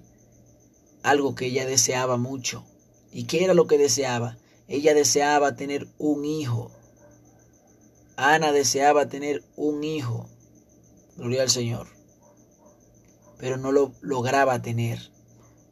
algo 1.02 1.34
que 1.34 1.46
ella 1.46 1.64
deseaba 1.64 2.18
mucho. 2.18 2.62
¿Y 3.10 3.24
qué 3.24 3.42
era 3.42 3.54
lo 3.54 3.66
que 3.66 3.78
deseaba? 3.78 4.36
Ella 4.68 4.92
deseaba 4.92 5.56
tener 5.56 5.88
un 5.96 6.26
hijo. 6.26 6.70
Ana 8.16 8.52
deseaba 8.52 9.08
tener 9.08 9.42
un 9.56 9.82
hijo. 9.82 10.28
Gloria 11.16 11.40
al 11.40 11.48
Señor. 11.48 11.88
Pero 13.38 13.56
no 13.56 13.72
lo 13.72 13.94
lograba 14.02 14.60
tener. 14.60 15.10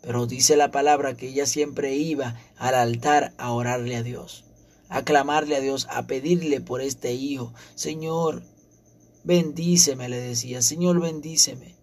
Pero 0.01 0.27
dice 0.27 0.57
la 0.57 0.71
palabra 0.71 1.15
que 1.15 1.29
ella 1.29 1.45
siempre 1.45 1.95
iba 1.95 2.41
al 2.57 2.75
altar 2.75 3.35
a 3.37 3.53
orarle 3.53 3.97
a 3.97 4.03
Dios, 4.03 4.47
a 4.89 5.05
clamarle 5.05 5.57
a 5.57 5.61
Dios, 5.61 5.87
a 5.91 6.07
pedirle 6.07 6.63
por 6.63 6.81
este 6.81 7.13
hijo. 7.13 7.53
Señor, 7.75 8.43
bendíceme, 9.25 10.09
le 10.09 10.19
decía, 10.21 10.63
Señor, 10.63 11.01
bendíceme. 11.01 11.78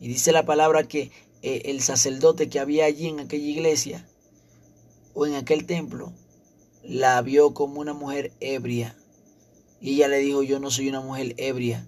Y 0.00 0.08
dice 0.08 0.32
la 0.32 0.46
palabra 0.46 0.88
que 0.88 1.10
eh, 1.42 1.62
el 1.66 1.82
sacerdote 1.82 2.48
que 2.48 2.58
había 2.58 2.86
allí 2.86 3.08
en 3.08 3.20
aquella 3.20 3.46
iglesia 3.46 4.06
o 5.14 5.26
en 5.26 5.34
aquel 5.34 5.66
templo, 5.66 6.12
la 6.82 7.20
vio 7.20 7.52
como 7.52 7.80
una 7.80 7.92
mujer 7.92 8.32
ebria. 8.40 8.96
Y 9.80 9.94
ella 9.94 10.08
le 10.08 10.18
dijo, 10.18 10.42
yo 10.42 10.58
no 10.58 10.70
soy 10.70 10.88
una 10.88 11.00
mujer 11.00 11.34
ebria, 11.36 11.86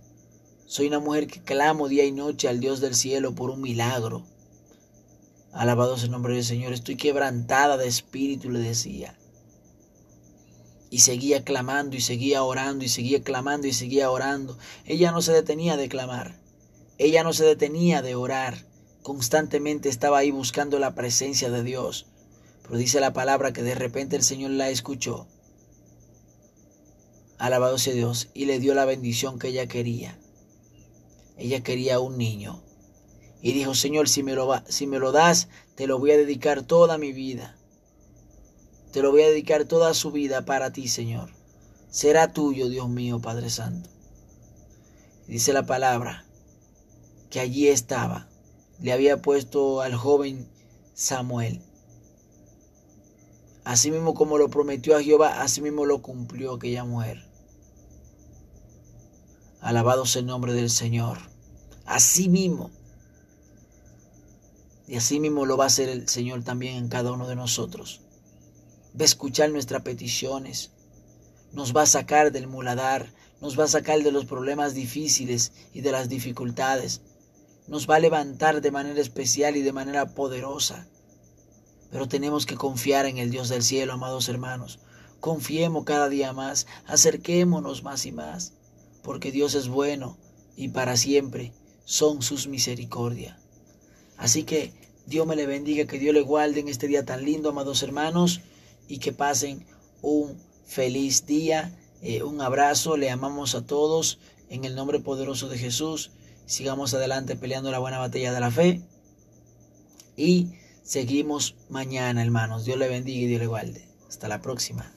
soy 0.66 0.88
una 0.88 0.98
mujer 0.98 1.26
que 1.26 1.42
clamo 1.42 1.88
día 1.88 2.04
y 2.04 2.12
noche 2.12 2.48
al 2.48 2.60
Dios 2.60 2.80
del 2.80 2.94
cielo 2.94 3.34
por 3.34 3.50
un 3.50 3.60
milagro. 3.60 4.24
Alabado 5.52 5.96
sea 5.96 6.06
el 6.06 6.12
nombre 6.12 6.34
del 6.34 6.44
Señor, 6.44 6.72
estoy 6.72 6.96
quebrantada 6.96 7.76
de 7.76 7.86
espíritu, 7.86 8.50
le 8.50 8.58
decía. 8.58 9.18
Y 10.90 11.00
seguía 11.00 11.44
clamando 11.44 11.96
y 11.96 12.00
seguía 12.00 12.42
orando 12.42 12.84
y 12.84 12.88
seguía 12.88 13.22
clamando 13.22 13.66
y 13.66 13.72
seguía 13.72 14.10
orando. 14.10 14.58
Ella 14.84 15.12
no 15.12 15.22
se 15.22 15.32
detenía 15.32 15.76
de 15.76 15.88
clamar. 15.88 16.41
Ella 16.98 17.24
no 17.24 17.32
se 17.32 17.44
detenía 17.44 18.02
de 18.02 18.14
orar. 18.14 18.66
Constantemente 19.02 19.88
estaba 19.88 20.18
ahí 20.18 20.30
buscando 20.30 20.78
la 20.78 20.94
presencia 20.94 21.50
de 21.50 21.62
Dios. 21.62 22.06
Pero 22.62 22.76
dice 22.76 23.00
la 23.00 23.12
palabra 23.12 23.52
que 23.52 23.62
de 23.62 23.74
repente 23.74 24.16
el 24.16 24.22
Señor 24.22 24.52
la 24.52 24.68
escuchó. 24.68 25.26
Alabado 27.38 27.78
sea 27.78 27.94
Dios. 27.94 28.28
Y 28.34 28.44
le 28.44 28.60
dio 28.60 28.74
la 28.74 28.84
bendición 28.84 29.38
que 29.38 29.48
ella 29.48 29.66
quería. 29.66 30.18
Ella 31.36 31.62
quería 31.62 31.98
un 31.98 32.18
niño. 32.18 32.62
Y 33.40 33.52
dijo, 33.52 33.74
Señor, 33.74 34.08
si 34.08 34.22
me, 34.22 34.34
lo 34.34 34.48
si 34.68 34.86
me 34.86 35.00
lo 35.00 35.10
das, 35.10 35.48
te 35.74 35.88
lo 35.88 35.98
voy 35.98 36.12
a 36.12 36.16
dedicar 36.16 36.62
toda 36.62 36.98
mi 36.98 37.12
vida. 37.12 37.56
Te 38.92 39.02
lo 39.02 39.10
voy 39.10 39.22
a 39.22 39.28
dedicar 39.28 39.64
toda 39.64 39.94
su 39.94 40.12
vida 40.12 40.44
para 40.44 40.72
ti, 40.72 40.86
Señor. 40.86 41.30
Será 41.90 42.32
tuyo, 42.32 42.68
Dios 42.68 42.88
mío, 42.88 43.20
Padre 43.20 43.50
Santo. 43.50 43.90
Dice 45.26 45.52
la 45.52 45.66
palabra 45.66 46.26
que 47.32 47.40
allí 47.40 47.68
estaba. 47.68 48.28
Le 48.78 48.92
había 48.92 49.22
puesto 49.22 49.80
al 49.80 49.94
joven 49.94 50.46
Samuel. 50.92 51.62
Así 53.64 53.90
mismo 53.90 54.12
como 54.12 54.36
lo 54.36 54.50
prometió 54.50 54.96
a 54.96 55.02
Jehová, 55.02 55.40
así 55.40 55.62
mismo 55.62 55.86
lo 55.86 56.02
cumplió 56.02 56.52
aquella 56.52 56.84
mujer. 56.84 57.24
Alabado 59.62 60.04
sea 60.04 60.20
el 60.20 60.26
nombre 60.26 60.52
del 60.52 60.68
Señor. 60.68 61.18
Así 61.86 62.28
mismo. 62.28 62.70
Y 64.86 64.96
así 64.96 65.18
mismo 65.18 65.46
lo 65.46 65.56
va 65.56 65.64
a 65.64 65.68
hacer 65.68 65.88
el 65.88 66.08
Señor 66.10 66.44
también 66.44 66.76
en 66.76 66.88
cada 66.88 67.12
uno 67.12 67.26
de 67.26 67.36
nosotros. 67.36 68.02
Va 68.94 69.02
a 69.02 69.04
escuchar 69.04 69.50
nuestras 69.50 69.80
peticiones. 69.82 70.70
Nos 71.52 71.74
va 71.74 71.82
a 71.82 71.86
sacar 71.86 72.30
del 72.30 72.46
muladar. 72.46 73.10
Nos 73.40 73.58
va 73.58 73.64
a 73.64 73.68
sacar 73.68 74.02
de 74.02 74.12
los 74.12 74.26
problemas 74.26 74.74
difíciles 74.74 75.52
y 75.72 75.80
de 75.80 75.92
las 75.92 76.10
dificultades. 76.10 77.00
Nos 77.66 77.88
va 77.88 77.96
a 77.96 78.00
levantar 78.00 78.60
de 78.60 78.70
manera 78.70 79.00
especial 79.00 79.56
y 79.56 79.62
de 79.62 79.72
manera 79.72 80.14
poderosa. 80.14 80.86
Pero 81.90 82.08
tenemos 82.08 82.46
que 82.46 82.56
confiar 82.56 83.06
en 83.06 83.18
el 83.18 83.30
Dios 83.30 83.48
del 83.48 83.62
cielo, 83.62 83.92
amados 83.92 84.28
hermanos. 84.28 84.78
Confiemos 85.20 85.84
cada 85.84 86.08
día 86.08 86.32
más, 86.32 86.66
acerquémonos 86.86 87.82
más 87.84 88.06
y 88.06 88.12
más, 88.12 88.54
porque 89.02 89.30
Dios 89.30 89.54
es 89.54 89.68
bueno 89.68 90.16
y 90.56 90.68
para 90.68 90.96
siempre 90.96 91.52
son 91.84 92.22
sus 92.22 92.48
misericordias. 92.48 93.36
Así 94.16 94.44
que 94.44 94.72
Dios 95.06 95.26
me 95.26 95.36
le 95.36 95.46
bendiga, 95.46 95.86
que 95.86 95.98
Dios 95.98 96.14
le 96.14 96.22
guarde 96.22 96.60
en 96.60 96.68
este 96.68 96.86
día 96.86 97.04
tan 97.04 97.24
lindo, 97.24 97.50
amados 97.50 97.82
hermanos, 97.82 98.40
y 98.88 98.98
que 98.98 99.12
pasen 99.12 99.64
un 100.00 100.36
feliz 100.64 101.26
día. 101.26 101.76
Eh, 102.02 102.22
un 102.22 102.40
abrazo, 102.40 102.96
le 102.96 103.10
amamos 103.10 103.54
a 103.54 103.64
todos 103.64 104.18
en 104.48 104.64
el 104.64 104.74
nombre 104.74 105.00
poderoso 105.00 105.48
de 105.48 105.58
Jesús. 105.58 106.10
Sigamos 106.46 106.94
adelante 106.94 107.36
peleando 107.36 107.70
la 107.70 107.78
buena 107.78 107.98
batalla 107.98 108.32
de 108.32 108.40
la 108.40 108.50
fe. 108.50 108.82
Y 110.16 110.52
Seguimos 110.82 111.54
mañana, 111.68 112.22
hermanos. 112.22 112.64
Dios 112.64 112.76
le 112.76 112.88
bendiga 112.88 113.20
y 113.20 113.26
Dios 113.26 113.40
le 113.40 113.46
guarde. 113.46 113.88
Hasta 114.08 114.28
la 114.28 114.42
próxima. 114.42 114.92